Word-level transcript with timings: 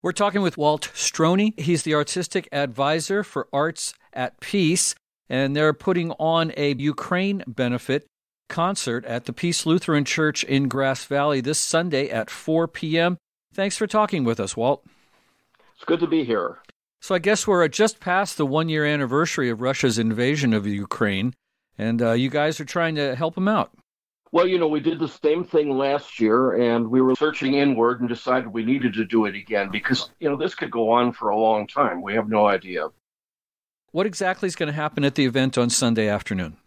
We're 0.00 0.12
talking 0.12 0.42
with 0.42 0.56
Walt 0.56 0.92
Strony. 0.94 1.54
He's 1.56 1.82
the 1.82 1.94
artistic 1.94 2.48
advisor 2.52 3.24
for 3.24 3.48
Arts 3.52 3.94
at 4.12 4.38
Peace, 4.38 4.94
and 5.28 5.56
they're 5.56 5.72
putting 5.72 6.12
on 6.12 6.52
a 6.56 6.74
Ukraine 6.74 7.42
benefit 7.48 8.06
concert 8.48 9.04
at 9.06 9.24
the 9.24 9.32
Peace 9.32 9.66
Lutheran 9.66 10.04
Church 10.04 10.44
in 10.44 10.68
Grass 10.68 11.04
Valley 11.04 11.40
this 11.40 11.58
Sunday 11.58 12.08
at 12.10 12.30
4 12.30 12.68
p.m. 12.68 13.18
Thanks 13.52 13.76
for 13.76 13.88
talking 13.88 14.22
with 14.22 14.38
us, 14.38 14.56
Walt. 14.56 14.84
It's 15.74 15.84
good 15.84 15.98
to 15.98 16.06
be 16.06 16.22
here. 16.22 16.58
So, 17.00 17.16
I 17.16 17.18
guess 17.18 17.48
we're 17.48 17.66
just 17.66 17.98
past 17.98 18.36
the 18.36 18.46
one 18.46 18.68
year 18.68 18.84
anniversary 18.84 19.50
of 19.50 19.60
Russia's 19.60 19.98
invasion 19.98 20.52
of 20.52 20.64
Ukraine, 20.64 21.34
and 21.76 22.00
uh, 22.00 22.12
you 22.12 22.30
guys 22.30 22.60
are 22.60 22.64
trying 22.64 22.94
to 22.94 23.16
help 23.16 23.34
them 23.34 23.48
out. 23.48 23.72
Well, 24.30 24.46
you 24.46 24.58
know, 24.58 24.68
we 24.68 24.80
did 24.80 24.98
the 24.98 25.08
same 25.08 25.42
thing 25.42 25.76
last 25.76 26.20
year, 26.20 26.52
and 26.52 26.90
we 26.90 27.00
were 27.00 27.14
searching 27.14 27.54
inward 27.54 28.00
and 28.00 28.08
decided 28.08 28.48
we 28.48 28.64
needed 28.64 28.92
to 28.94 29.04
do 29.04 29.24
it 29.24 29.34
again 29.34 29.70
because, 29.70 30.10
you 30.20 30.28
know, 30.28 30.36
this 30.36 30.54
could 30.54 30.70
go 30.70 30.90
on 30.90 31.12
for 31.12 31.30
a 31.30 31.38
long 31.38 31.66
time. 31.66 32.02
We 32.02 32.14
have 32.14 32.28
no 32.28 32.46
idea. 32.46 32.88
What 33.90 34.06
exactly 34.06 34.46
is 34.46 34.54
going 34.56 34.66
to 34.66 34.74
happen 34.74 35.02
at 35.04 35.14
the 35.14 35.24
event 35.24 35.56
on 35.56 35.70
Sunday 35.70 36.08
afternoon? 36.08 36.58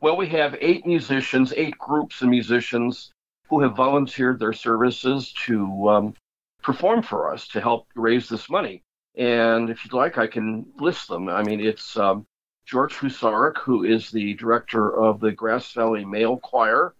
Well, 0.00 0.18
we 0.18 0.28
have 0.28 0.54
eight 0.60 0.86
musicians, 0.86 1.54
eight 1.56 1.78
groups 1.78 2.20
of 2.20 2.28
musicians 2.28 3.10
who 3.48 3.62
have 3.62 3.74
volunteered 3.74 4.38
their 4.38 4.52
services 4.52 5.32
to 5.46 5.88
um, 5.88 6.14
perform 6.62 7.02
for 7.02 7.32
us 7.32 7.48
to 7.48 7.60
help 7.60 7.86
raise 7.94 8.28
this 8.28 8.50
money. 8.50 8.82
And 9.16 9.70
if 9.70 9.82
you'd 9.82 9.94
like, 9.94 10.18
I 10.18 10.26
can 10.26 10.66
list 10.78 11.08
them. 11.08 11.30
I 11.30 11.42
mean, 11.42 11.60
it's 11.60 11.96
um, 11.96 12.26
George 12.66 12.94
Husarek, 12.94 13.58
who 13.58 13.84
is 13.84 14.10
the 14.10 14.34
director 14.34 14.92
of 14.92 15.20
the 15.20 15.30
Grass 15.30 15.72
Valley 15.72 16.04
Male 16.04 16.36
Choir. 16.38 16.94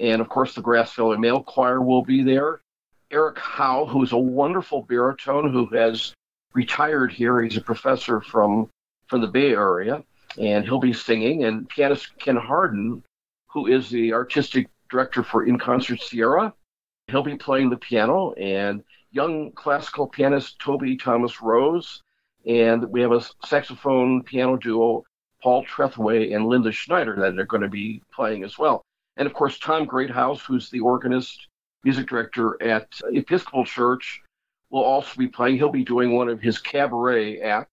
And 0.00 0.22
of 0.22 0.28
course, 0.30 0.54
the 0.54 0.62
Grass 0.62 0.94
Valley 0.94 1.18
Male 1.18 1.42
Choir 1.42 1.82
will 1.82 2.02
be 2.02 2.22
there. 2.22 2.62
Eric 3.10 3.38
Howe, 3.38 3.84
who's 3.84 4.12
a 4.12 4.16
wonderful 4.16 4.82
baritone 4.82 5.52
who 5.52 5.66
has 5.66 6.14
retired 6.54 7.12
here. 7.12 7.42
He's 7.42 7.58
a 7.58 7.62
professor 7.62 8.22
from, 8.22 8.70
from 9.06 9.20
the 9.20 9.26
Bay 9.26 9.50
Area, 9.50 10.02
and 10.38 10.64
he'll 10.64 10.80
be 10.80 10.94
singing. 10.94 11.44
And 11.44 11.68
pianist 11.68 12.18
Ken 12.18 12.36
Hardin, 12.36 13.02
who 13.48 13.66
is 13.66 13.90
the 13.90 14.14
artistic 14.14 14.70
director 14.90 15.22
for 15.22 15.44
In 15.44 15.58
Concert 15.58 16.00
Sierra, 16.00 16.54
he'll 17.08 17.22
be 17.22 17.36
playing 17.36 17.68
the 17.68 17.76
piano. 17.76 18.32
And 18.32 18.82
young 19.10 19.52
classical 19.52 20.06
pianist 20.06 20.58
Toby 20.58 20.96
Thomas 20.96 21.42
Rose 21.42 22.02
and 22.46 22.84
we 22.90 23.00
have 23.00 23.12
a 23.12 23.24
saxophone 23.44 24.22
piano 24.22 24.56
duo, 24.56 25.04
Paul 25.42 25.64
Trethway 25.64 26.34
and 26.34 26.46
Linda 26.46 26.72
Schneider, 26.72 27.16
that 27.16 27.38
are 27.38 27.46
going 27.46 27.62
to 27.62 27.68
be 27.68 28.02
playing 28.12 28.44
as 28.44 28.58
well. 28.58 28.82
And 29.16 29.26
of 29.26 29.34
course, 29.34 29.58
Tom 29.58 29.86
Greathouse, 29.86 30.40
who's 30.40 30.70
the 30.70 30.80
organist, 30.80 31.48
music 31.84 32.08
director 32.08 32.60
at 32.62 32.88
Episcopal 33.12 33.64
Church, 33.64 34.20
will 34.70 34.84
also 34.84 35.16
be 35.18 35.28
playing. 35.28 35.56
He'll 35.56 35.68
be 35.68 35.84
doing 35.84 36.12
one 36.12 36.28
of 36.28 36.40
his 36.40 36.58
cabaret 36.58 37.40
acts. 37.40 37.70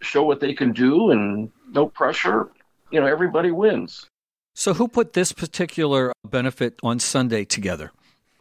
show 0.00 0.22
what 0.22 0.40
they 0.40 0.54
can 0.54 0.72
do 0.72 1.10
and 1.10 1.50
no 1.70 1.86
pressure. 1.86 2.50
You 2.90 3.00
know, 3.00 3.06
everybody 3.06 3.50
wins. 3.50 4.06
So, 4.54 4.74
who 4.74 4.86
put 4.86 5.14
this 5.14 5.32
particular 5.32 6.12
benefit 6.24 6.78
on 6.82 7.00
Sunday 7.00 7.44
together? 7.44 7.90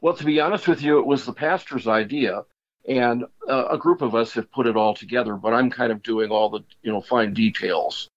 Well, 0.01 0.13
to 0.13 0.23
be 0.23 0.39
honest 0.39 0.67
with 0.67 0.81
you, 0.81 0.99
it 0.99 1.05
was 1.05 1.25
the 1.25 1.33
pastor's 1.33 1.87
idea, 1.87 2.43
and 2.87 3.23
uh, 3.49 3.67
a 3.71 3.77
group 3.77 4.01
of 4.01 4.13
us 4.13 4.33
have 4.33 4.51
put 4.51 4.67
it 4.67 4.75
all 4.75 4.93
together. 4.93 5.35
But 5.35 5.53
I'm 5.53 5.71
kind 5.71 5.91
of 5.91 6.03
doing 6.03 6.29
all 6.29 6.49
the 6.49 6.59
you 6.83 6.91
know 6.91 7.01
fine 7.01 7.33
details. 7.33 8.07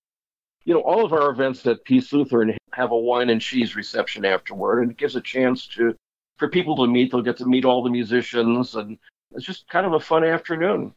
You 0.64 0.74
know, 0.74 0.80
all 0.80 1.04
of 1.06 1.12
our 1.12 1.30
events 1.30 1.64
at 1.66 1.84
Peace 1.84 2.12
Lutheran 2.12 2.56
have 2.72 2.90
a 2.90 2.98
wine 2.98 3.30
and 3.30 3.40
cheese 3.40 3.76
reception 3.76 4.24
afterward, 4.24 4.82
and 4.82 4.90
it 4.90 4.98
gives 4.98 5.16
a 5.16 5.20
chance 5.20 5.66
to 5.68 5.94
for 6.36 6.48
people 6.48 6.76
to 6.76 6.86
meet. 6.86 7.12
They'll 7.12 7.22
get 7.22 7.38
to 7.38 7.46
meet 7.46 7.64
all 7.64 7.82
the 7.82 7.90
musicians 7.90 8.74
and 8.74 8.98
it's 9.32 9.44
just 9.44 9.68
kind 9.68 9.86
of 9.86 9.92
a 9.92 10.00
fun 10.00 10.24
afternoon. 10.24 10.94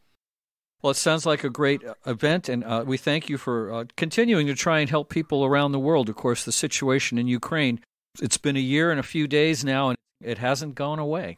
Well, 0.82 0.92
it 0.92 0.96
sounds 0.96 1.26
like 1.26 1.44
a 1.44 1.50
great 1.50 1.84
uh, 1.84 1.94
event, 2.06 2.48
and 2.48 2.64
uh, 2.64 2.84
we 2.86 2.96
thank 2.96 3.28
you 3.28 3.36
for 3.36 3.72
uh, 3.72 3.84
continuing 3.96 4.46
to 4.46 4.54
try 4.54 4.80
and 4.80 4.88
help 4.88 5.10
people 5.10 5.44
around 5.44 5.72
the 5.72 5.78
world. 5.78 6.08
Of 6.08 6.16
course, 6.16 6.44
the 6.44 6.52
situation 6.52 7.18
in 7.18 7.26
Ukraine, 7.26 7.80
it's 8.20 8.38
been 8.38 8.56
a 8.56 8.60
year 8.60 8.90
and 8.90 8.98
a 8.98 9.02
few 9.02 9.28
days 9.28 9.62
now, 9.62 9.90
and 9.90 9.98
it 10.22 10.38
hasn't 10.38 10.74
gone 10.74 10.98
away. 10.98 11.36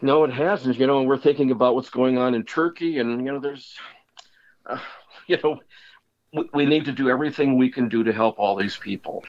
No, 0.00 0.22
it 0.24 0.32
hasn't. 0.32 0.78
You 0.78 0.86
know, 0.86 1.00
and 1.00 1.08
we're 1.08 1.18
thinking 1.18 1.50
about 1.50 1.74
what's 1.74 1.90
going 1.90 2.18
on 2.18 2.34
in 2.34 2.44
Turkey, 2.44 2.98
and, 2.98 3.24
you 3.24 3.32
know, 3.32 3.40
there's, 3.40 3.76
uh, 4.66 4.78
you 5.26 5.38
know, 5.42 5.58
we, 6.32 6.48
we 6.54 6.66
need 6.66 6.84
to 6.84 6.92
do 6.92 7.10
everything 7.10 7.58
we 7.58 7.68
can 7.68 7.88
do 7.88 8.04
to 8.04 8.12
help 8.12 8.38
all 8.38 8.54
these 8.54 8.76
people. 8.76 9.24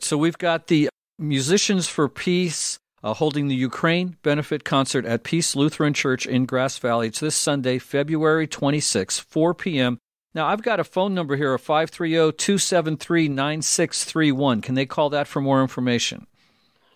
So 0.00 0.18
we've 0.18 0.38
got 0.38 0.66
the 0.66 0.88
Musicians 1.16 1.88
for 1.88 2.08
Peace 2.08 2.78
uh, 3.04 3.14
holding 3.14 3.48
the 3.48 3.54
Ukraine 3.54 4.16
benefit 4.22 4.64
concert 4.64 5.04
at 5.04 5.24
Peace 5.24 5.54
Lutheran 5.54 5.92
Church 5.92 6.24
in 6.26 6.46
Grass 6.46 6.78
Valley. 6.78 7.08
It's 7.08 7.20
this 7.20 7.36
Sunday, 7.36 7.78
February 7.78 8.46
26, 8.46 9.18
4 9.20 9.52
p.m. 9.54 9.98
Now, 10.34 10.46
I've 10.46 10.62
got 10.62 10.80
a 10.80 10.84
phone 10.84 11.12
number 11.14 11.36
here 11.36 11.52
of 11.52 11.60
530 11.60 12.32
273 12.32 13.28
9631. 13.28 14.62
Can 14.62 14.74
they 14.74 14.86
call 14.86 15.10
that 15.10 15.28
for 15.28 15.42
more 15.42 15.60
information? 15.60 16.26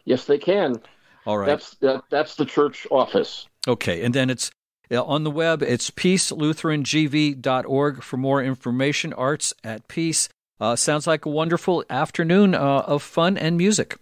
Yes, 0.07 0.25
they 0.25 0.39
can. 0.39 0.81
All 1.27 1.37
right. 1.37 1.47
That's, 1.47 1.75
that, 1.77 2.05
that's 2.11 2.37
the 2.37 2.47
church 2.47 2.87
office. 2.91 3.47
Okay. 3.69 4.03
And 4.03 4.15
then 4.15 4.31
it's 4.31 4.51
uh, 4.91 5.05
on 5.05 5.25
the 5.25 5.31
web, 5.31 5.63
it's 5.63 5.91
peacelutherangv.org 5.91 8.03
for 8.03 8.17
more 8.17 8.43
information. 8.43 9.13
Arts 9.13 9.53
at 9.63 9.87
Peace. 9.89 10.31
Uh, 10.59 10.75
sounds 10.75 11.07
like 11.07 11.27
a 11.27 11.31
wonderful 11.31 11.85
afternoon 11.91 12.55
uh, 12.55 12.85
of 12.87 13.03
fun 13.03 13.37
and 13.37 13.59
music. 13.59 13.99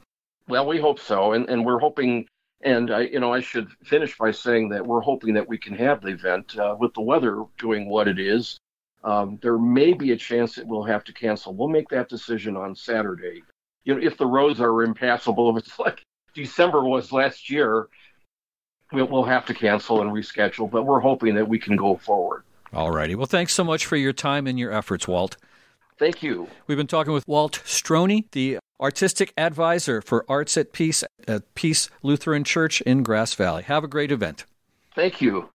Well, 0.48 0.66
we 0.66 0.80
hope 0.80 1.00
so, 1.00 1.32
and 1.32 1.48
and 1.48 1.64
we're 1.64 1.78
hoping. 1.78 2.26
And 2.62 2.90
I, 2.90 3.02
you 3.02 3.20
know, 3.20 3.32
I 3.32 3.40
should 3.40 3.68
finish 3.84 4.16
by 4.16 4.30
saying 4.30 4.70
that 4.70 4.86
we're 4.86 5.02
hoping 5.02 5.34
that 5.34 5.46
we 5.46 5.58
can 5.58 5.74
have 5.74 6.00
the 6.00 6.08
event 6.08 6.58
uh, 6.58 6.74
with 6.78 6.94
the 6.94 7.02
weather 7.02 7.44
doing 7.58 7.88
what 7.88 8.08
it 8.08 8.18
is. 8.18 8.58
Um, 9.04 9.38
there 9.42 9.58
may 9.58 9.92
be 9.92 10.12
a 10.12 10.16
chance 10.16 10.54
that 10.56 10.66
we'll 10.66 10.82
have 10.82 11.04
to 11.04 11.12
cancel. 11.12 11.54
We'll 11.54 11.68
make 11.68 11.88
that 11.90 12.08
decision 12.08 12.56
on 12.56 12.74
Saturday. 12.74 13.42
You 13.84 13.94
know, 13.94 14.00
if 14.02 14.16
the 14.16 14.26
roads 14.26 14.60
are 14.60 14.82
impassable, 14.82 15.56
if 15.56 15.62
it's 15.66 15.78
like 15.78 16.02
December 16.34 16.82
was 16.82 17.12
last 17.12 17.50
year, 17.50 17.88
we'll 18.90 19.22
have 19.22 19.46
to 19.46 19.54
cancel 19.54 20.00
and 20.00 20.10
reschedule. 20.10 20.70
But 20.70 20.84
we're 20.86 21.00
hoping 21.00 21.34
that 21.34 21.46
we 21.46 21.58
can 21.58 21.76
go 21.76 21.96
forward. 21.96 22.42
All 22.72 22.90
righty. 22.90 23.14
Well, 23.14 23.26
thanks 23.26 23.52
so 23.52 23.64
much 23.64 23.86
for 23.86 23.96
your 23.96 24.12
time 24.12 24.46
and 24.46 24.58
your 24.58 24.72
efforts, 24.72 25.06
Walt. 25.06 25.36
Thank 25.98 26.22
you. 26.22 26.48
We've 26.66 26.76
been 26.76 26.86
talking 26.86 27.12
with 27.12 27.26
Walt 27.26 27.62
Strony, 27.64 28.26
the 28.32 28.58
artistic 28.80 29.32
advisor 29.36 30.00
for 30.00 30.24
Arts 30.28 30.56
at 30.56 30.72
Peace 30.72 31.02
at 31.26 31.54
Peace 31.54 31.90
Lutheran 32.02 32.44
Church 32.44 32.80
in 32.82 33.02
Grass 33.02 33.34
Valley. 33.34 33.62
Have 33.62 33.84
a 33.84 33.88
great 33.88 34.12
event. 34.12 34.44
Thank 34.94 35.20
you. 35.20 35.50